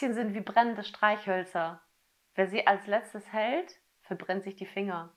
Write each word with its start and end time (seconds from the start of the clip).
Aktien 0.00 0.14
sind 0.14 0.32
wie 0.32 0.40
brennende 0.40 0.82
Streichhölzer. 0.82 1.82
Wer 2.34 2.48
sie 2.48 2.66
als 2.66 2.86
letztes 2.86 3.34
hält, 3.34 3.82
verbrennt 4.00 4.44
sich 4.44 4.56
die 4.56 4.64
Finger. 4.64 5.14